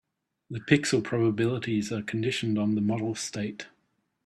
[0.49, 3.67] The pixel probabilities are conditioned on the model state.